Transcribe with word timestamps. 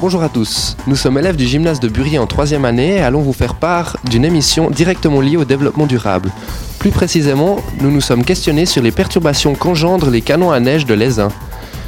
Bonjour 0.00 0.22
à 0.22 0.28
tous, 0.28 0.76
nous 0.86 0.96
sommes 0.96 1.18
élèves 1.18 1.36
du 1.36 1.46
gymnase 1.46 1.80
de 1.80 1.88
Bury 1.88 2.18
en 2.18 2.26
troisième 2.26 2.64
année 2.64 2.96
et 2.96 3.00
allons 3.00 3.22
vous 3.22 3.32
faire 3.32 3.54
part 3.54 3.96
d'une 4.04 4.24
émission 4.24 4.70
directement 4.70 5.20
liée 5.20 5.36
au 5.36 5.44
développement 5.44 5.86
durable. 5.86 6.30
Plus 6.78 6.90
précisément, 6.90 7.56
nous 7.80 7.90
nous 7.90 8.00
sommes 8.00 8.24
questionnés 8.24 8.66
sur 8.66 8.82
les 8.82 8.92
perturbations 8.92 9.54
qu'engendrent 9.54 10.10
les 10.10 10.20
canons 10.20 10.52
à 10.52 10.60
neige 10.60 10.84
de 10.84 10.94
l'Aisin. 10.94 11.30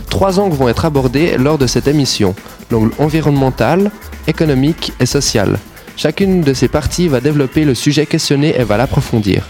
Trois 0.08 0.40
angles 0.40 0.56
vont 0.56 0.68
être 0.68 0.86
abordés 0.86 1.36
lors 1.36 1.58
de 1.58 1.66
cette 1.66 1.88
émission, 1.88 2.34
l'angle 2.70 2.92
environnemental, 2.98 3.90
économique 4.26 4.92
et 4.98 5.06
social. 5.06 5.58
Chacune 5.96 6.40
de 6.40 6.54
ces 6.54 6.68
parties 6.68 7.08
va 7.08 7.20
développer 7.20 7.64
le 7.64 7.74
sujet 7.74 8.06
questionné 8.06 8.58
et 8.58 8.64
va 8.64 8.76
l'approfondir. 8.76 9.46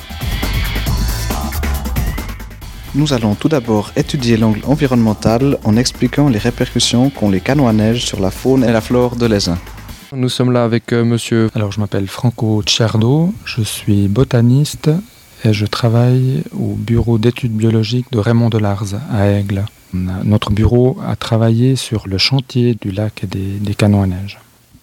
Nous 2.97 3.13
allons 3.13 3.35
tout 3.35 3.51
d'abord 3.51 3.93
étudier 3.95 4.39
l'angle 4.39 4.63
environnemental 4.65 5.59
en 5.65 5.77
expliquant 5.77 6.31
les 6.31 6.39
répercussions 6.39 7.11
qu'ont 7.11 7.29
les 7.29 7.43
canons 7.43 7.69
à 7.69 7.75
neige 7.75 8.07
sur 8.07 8.21
la 8.21 8.31
faune 8.31 8.65
et 8.65 8.73
la 8.73 8.81
flore 8.81 9.17
de 9.17 9.27
l'Aisin. 9.27 9.59
Nous 10.13 10.31
sommes 10.31 10.51
là 10.51 10.65
avec 10.65 10.95
euh, 10.95 11.05
monsieur. 11.05 11.51
Alors 11.55 11.73
je 11.73 11.79
m'appelle 11.79 12.07
Franco 12.07 12.63
Cerdo, 12.67 13.35
je 13.45 13.61
suis 13.61 14.09
botaniste 14.09 14.89
et 15.45 15.53
je 15.53 15.67
travaille 15.67 16.43
au 16.59 16.73
bureau 16.75 17.19
d'études 17.19 17.53
biologiques 17.53 18.11
de 18.13 18.19
Raymond 18.19 18.49
Delarze 18.49 18.99
à 19.13 19.27
Aigle. 19.27 19.67
Notre 19.93 20.51
bureau 20.51 20.97
a 21.07 21.17
travaillé 21.17 21.77
sur 21.77 22.09
le 22.09 22.17
chantier 22.17 22.79
du 22.81 22.93
lac 22.93 23.25
et 23.25 23.27
des, 23.27 23.59
des 23.61 23.75
canons 23.75 24.03
à 24.03 24.07
neige. 24.07 24.39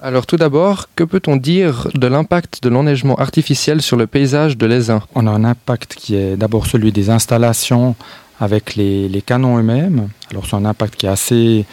Alors 0.05 0.25
tout 0.25 0.35
d'abord, 0.35 0.89
que 0.97 1.05
peut-on 1.05 1.37
dire 1.37 1.87
de 1.95 2.07
l'impact 2.07 2.61
de 2.61 2.67
l'enneigement 2.67 3.15
artificiel 3.15 3.81
sur 3.81 3.95
le 3.95 4.05
paysage 4.05 4.57
de 4.57 4.65
l'Aisin 4.65 5.01
On 5.15 5.25
a 5.27 5.31
un 5.31 5.45
impact 5.45 5.95
qui 5.95 6.15
est 6.15 6.35
d'abord 6.35 6.65
celui 6.67 6.91
des 6.91 7.09
installations 7.09 7.95
avec 8.37 8.75
les, 8.75 9.07
les 9.07 9.21
canons 9.21 9.57
eux-mêmes. 9.57 10.09
Alors 10.29 10.45
c'est 10.45 10.57
un 10.57 10.65
impact 10.65 10.97
qui 10.97 11.05
est 11.05 11.09
assez, 11.09 11.63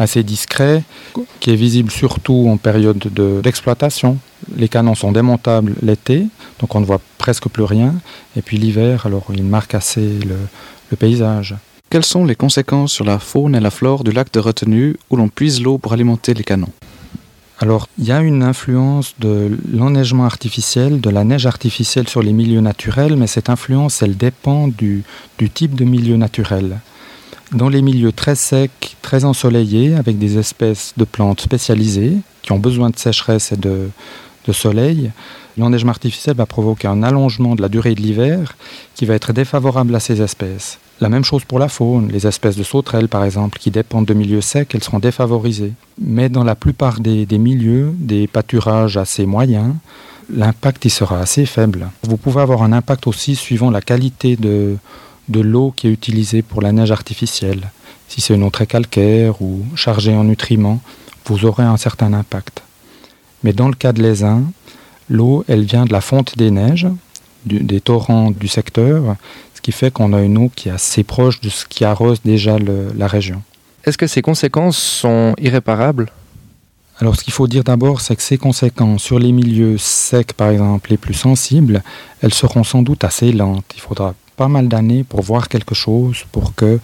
assez 0.00 0.24
discret, 0.24 0.82
qui 1.38 1.52
est 1.52 1.54
visible 1.54 1.92
surtout 1.92 2.48
en 2.48 2.56
période 2.56 2.98
de- 2.98 3.40
d'exploitation. 3.40 4.18
les 4.56 4.68
canons 4.68 4.96
sont 4.96 5.12
démontables 5.12 5.74
l'été, 5.80 6.26
donc 6.58 6.74
on 6.74 6.80
ne 6.80 6.86
voit 6.86 7.00
presque 7.18 7.46
plus 7.48 7.62
rien. 7.62 7.94
Et 8.36 8.42
puis 8.42 8.56
l'hiver, 8.56 9.06
alors 9.06 9.26
il 9.32 9.44
marque 9.44 9.76
assez 9.76 10.18
le, 10.26 10.38
le 10.90 10.96
paysage. 10.96 11.54
Quelles 11.88 12.04
sont 12.04 12.24
les 12.24 12.34
conséquences 12.34 12.90
sur 12.90 13.04
la 13.04 13.20
faune 13.20 13.54
et 13.54 13.60
la 13.60 13.70
flore 13.70 14.02
du 14.02 14.10
lac 14.10 14.32
de 14.32 14.40
retenue 14.40 14.96
où 15.08 15.14
l'on 15.14 15.28
puise 15.28 15.62
l'eau 15.62 15.78
pour 15.78 15.92
alimenter 15.92 16.34
les 16.34 16.42
canons? 16.42 16.72
Alors, 17.58 17.88
il 17.98 18.04
y 18.04 18.12
a 18.12 18.20
une 18.20 18.42
influence 18.42 19.14
de 19.18 19.56
l'enneigement 19.72 20.26
artificiel, 20.26 21.00
de 21.00 21.08
la 21.08 21.24
neige 21.24 21.46
artificielle 21.46 22.06
sur 22.06 22.22
les 22.22 22.34
milieux 22.34 22.60
naturels, 22.60 23.16
mais 23.16 23.26
cette 23.26 23.48
influence, 23.48 24.02
elle 24.02 24.16
dépend 24.16 24.68
du, 24.68 25.04
type 25.54 25.74
de 25.74 25.84
milieu 25.84 26.16
naturel. 26.18 26.80
Dans 27.52 27.70
les 27.70 27.80
milieux 27.80 28.12
très 28.12 28.34
secs, 28.34 28.96
très 29.00 29.24
ensoleillés, 29.24 29.94
avec 29.94 30.18
des 30.18 30.36
espèces 30.36 30.92
de 30.98 31.04
plantes 31.04 31.40
spécialisées 31.40 32.18
qui 32.42 32.52
ont 32.52 32.58
besoin 32.58 32.90
de 32.90 32.98
sécheresse 32.98 33.52
et 33.52 33.56
de, 33.56 33.88
de 34.46 34.52
soleil, 34.52 35.10
l'enneigement 35.58 35.90
artificiel 35.90 36.36
va 36.36 36.46
provoquer 36.46 36.88
un 36.88 37.02
allongement 37.02 37.54
de 37.54 37.62
la 37.62 37.68
durée 37.68 37.94
de 37.94 38.00
l'hiver 38.00 38.56
qui 38.94 39.06
va 39.06 39.14
être 39.14 39.32
défavorable 39.32 39.94
à 39.94 40.00
ces 40.00 40.22
espèces. 40.22 40.78
La 41.00 41.10
même 41.10 41.24
chose 41.24 41.44
pour 41.44 41.58
la 41.58 41.68
faune. 41.68 42.08
Les 42.10 42.26
espèces 42.26 42.56
de 42.56 42.62
sauterelles, 42.62 43.08
par 43.08 43.24
exemple, 43.24 43.58
qui 43.58 43.70
dépendent 43.70 44.06
de 44.06 44.14
milieux 44.14 44.40
secs, 44.40 44.74
elles 44.74 44.82
seront 44.82 44.98
défavorisées. 44.98 45.74
Mais 46.00 46.28
dans 46.30 46.44
la 46.44 46.54
plupart 46.54 47.00
des, 47.00 47.26
milieux, 47.38 47.92
des 47.98 48.26
pâturages 48.26 48.96
assez 48.96 49.26
moyens, 49.26 49.74
l'impact 50.30 50.86
y 50.86 50.90
sera 50.90 51.20
assez 51.20 51.44
faible. 51.44 51.90
Vous 52.02 52.16
pouvez 52.16 52.40
avoir 52.40 52.62
un 52.62 52.72
impact 52.72 53.06
aussi 53.06 53.36
suivant 53.36 53.70
la 53.70 53.82
qualité 53.82 54.36
de, 54.36 54.78
de 55.28 55.40
l'eau 55.40 55.72
qui 55.76 55.88
est 55.88 55.92
utilisée 55.92 56.40
pour 56.40 56.62
la 56.62 56.72
neige 56.72 56.92
artificielle. 56.92 57.70
Si 58.08 58.22
c'est 58.22 58.34
une 58.34 58.42
eau 58.42 58.50
très 58.50 58.66
calcaire 58.66 59.42
ou 59.42 59.64
chargée 59.74 60.14
en 60.14 60.24
nutriments, 60.24 60.80
vous 61.26 61.44
aurez 61.44 61.64
un 61.64 61.76
certain 61.76 62.12
impact. 62.14 62.62
Mais 63.42 63.52
dans 63.52 63.68
le 63.68 63.74
cas 63.74 63.92
de 63.92 64.02
l'Aisin, 64.02 64.42
l'eau, 65.08 65.44
elle 65.48 65.64
vient 65.64 65.84
de 65.84 65.92
la 65.92 66.00
fonte 66.00 66.36
des 66.36 66.50
neiges, 66.50 66.88
du- 67.44 67.60
des 67.60 67.80
torrents 67.80 68.30
du 68.30 68.48
secteur, 68.48 69.16
ce 69.54 69.60
qui 69.60 69.72
fait 69.72 69.90
qu'on 69.92 70.12
a 70.12 70.22
une 70.22 70.38
eau 70.38 70.50
qui 70.54 70.68
est 70.68 70.72
assez 70.72 71.04
proche 71.04 71.40
de 71.40 71.48
ce 71.48 71.64
qui 71.66 71.84
arrose 71.84 72.20
déjà 72.24 72.58
le- 72.58 72.88
la 72.96 73.06
région. 73.06 73.42
Est-ce 73.84 73.98
que 73.98 74.06
ces 74.06 74.22
conséquences 74.22 74.78
sont 74.78 75.34
irréparables? 75.40 76.10
Alors 76.98 77.14
ce 77.14 77.22
qu'il 77.22 77.32
faut 77.32 77.46
dire 77.46 77.62
d'abord, 77.62 78.00
c'est 78.00 78.16
que 78.16 78.22
ces 78.22 78.38
conséquences 78.38 79.02
sur 79.02 79.18
les 79.18 79.30
milieux 79.30 79.76
secs, 79.78 80.32
par 80.32 80.48
exemple, 80.48 80.90
les 80.90 80.96
plus 80.96 81.14
sensibles, 81.14 81.82
elles 82.22 82.32
seront 82.34 82.64
sans 82.64 82.82
doute 82.82 83.04
assez 83.04 83.32
lentes. 83.32 83.66
Il 83.76 83.80
faudra 83.80 84.14
pas 84.36 84.48
mal 84.48 84.66
d'années 84.68 85.04
pour 85.04 85.20
voir 85.22 85.48
quelque 85.48 85.74
chose, 85.74 86.24
pour 86.32 86.54
que 86.54 86.80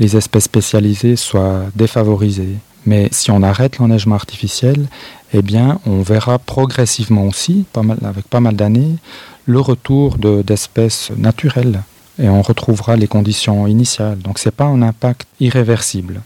les 0.00 0.16
espèces 0.16 0.44
spécialisées 0.44 1.16
soient 1.16 1.64
défavorisées. 1.76 2.56
Mais 2.86 3.08
si 3.12 3.30
on 3.30 3.42
arrête 3.42 3.78
l'enneigement 3.78 4.14
artificiel, 4.16 4.86
eh 5.32 5.42
bien, 5.42 5.80
on 5.86 6.02
verra 6.02 6.38
progressivement 6.38 7.26
aussi, 7.26 7.64
pas 7.72 7.82
mal, 7.82 7.98
avec 8.04 8.26
pas 8.28 8.40
mal 8.40 8.56
d'années, 8.56 8.96
le 9.46 9.60
retour 9.60 10.18
de- 10.18 10.42
d'espèces 10.42 11.10
naturelles. 11.16 11.82
Et 12.18 12.28
on 12.28 12.42
retrouvera 12.42 12.96
les 12.96 13.08
conditions 13.08 13.66
initiales. 13.66 14.18
Donc 14.18 14.38
ce 14.38 14.48
n'est 14.48 14.52
pas 14.52 14.64
un 14.66 14.82
impact 14.82 15.26
irréversible. 15.40 16.20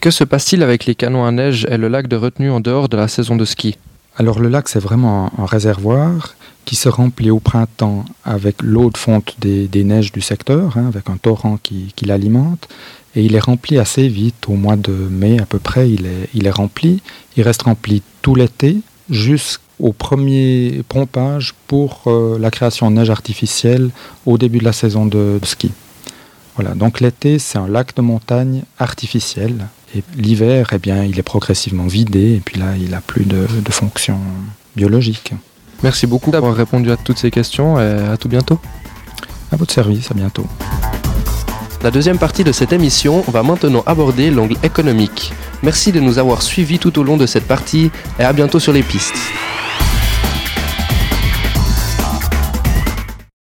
Que 0.00 0.10
se 0.10 0.24
passe-t-il 0.24 0.62
avec 0.62 0.86
les 0.86 0.94
canons 0.94 1.24
à 1.24 1.32
neige 1.32 1.66
et 1.70 1.76
le 1.76 1.88
lac 1.88 2.06
de 2.06 2.16
retenue 2.16 2.50
en 2.50 2.60
dehors 2.60 2.88
de 2.88 2.96
la 2.96 3.08
saison 3.08 3.36
de 3.36 3.44
ski? 3.44 3.76
Alors 4.16 4.38
le 4.40 4.48
lac, 4.48 4.68
c'est 4.68 4.80
vraiment 4.80 5.30
un 5.38 5.46
réservoir 5.46 6.34
qui 6.64 6.76
se 6.76 6.88
remplit 6.88 7.30
au 7.30 7.40
printemps 7.40 8.04
avec 8.24 8.62
l'eau 8.62 8.90
de 8.90 8.96
fonte 8.96 9.36
des, 9.40 9.84
neiges 9.84 10.12
du 10.12 10.20
secteur, 10.20 10.76
hein, 10.76 10.86
avec 10.86 11.10
un 11.10 11.16
torrent 11.16 11.58
qui, 11.62 11.92
l'alimente. 12.02 12.68
Et 13.14 13.22
il 13.24 13.34
est 13.34 13.40
rempli 13.40 13.78
assez 13.78 14.08
vite, 14.08 14.48
au 14.48 14.54
mois 14.54 14.76
de 14.76 14.92
mai 14.92 15.38
à 15.40 15.46
peu 15.46 15.58
près, 15.58 15.90
il 15.90 16.06
est, 16.06 16.50
rempli. 16.50 17.02
Il 17.36 17.42
reste 17.42 17.62
rempli 17.62 18.02
tout 18.22 18.34
l'été 18.34 18.78
jusqu'au 19.10 19.92
premier 19.92 20.82
pompage 20.88 21.54
pour 21.66 22.02
euh, 22.06 22.38
la 22.38 22.50
création 22.50 22.90
de 22.90 22.96
neige 22.96 23.10
artificielle 23.10 23.90
au 24.24 24.38
début 24.38 24.58
de 24.58 24.64
la 24.64 24.72
saison 24.72 25.04
de, 25.04 25.38
ski. 25.42 25.72
Voilà, 26.56 26.74
donc 26.74 27.00
l'été, 27.00 27.38
c'est 27.38 27.58
un 27.58 27.68
lac 27.68 27.94
de 27.96 28.02
montagne 28.02 28.62
artificiel. 28.78 29.66
Et 29.94 30.02
l'hiver, 30.16 30.70
eh 30.72 30.78
bien, 30.78 31.04
il 31.04 31.18
est 31.18 31.22
progressivement 31.24 31.86
vidé, 31.86 32.34
et 32.36 32.40
puis 32.40 32.58
là, 32.58 32.76
il 32.78 32.90
n'a 32.90 33.00
plus 33.00 33.24
de 33.24 33.46
fonction 33.70 34.18
biologique. 34.74 35.34
Merci 35.82 36.06
beaucoup 36.06 36.30
d'avoir 36.30 36.54
répondu 36.54 36.90
à 36.90 36.96
toutes 36.96 37.18
ces 37.18 37.30
questions 37.30 37.80
et 37.80 38.08
à 38.12 38.16
tout 38.16 38.28
bientôt. 38.28 38.58
À 39.50 39.56
votre 39.56 39.72
service, 39.72 40.10
à 40.10 40.14
bientôt. 40.14 40.46
La 41.82 41.90
deuxième 41.90 42.18
partie 42.18 42.44
de 42.44 42.52
cette 42.52 42.72
émission 42.72 43.22
va 43.26 43.42
maintenant 43.42 43.82
aborder 43.86 44.30
l'angle 44.30 44.56
économique. 44.62 45.32
Merci 45.64 45.90
de 45.90 45.98
nous 45.98 46.18
avoir 46.18 46.42
suivis 46.42 46.78
tout 46.78 46.96
au 46.98 47.02
long 47.02 47.16
de 47.16 47.26
cette 47.26 47.46
partie 47.46 47.90
et 48.20 48.24
à 48.24 48.32
bientôt 48.32 48.60
sur 48.60 48.72
les 48.72 48.84
pistes. 48.84 49.16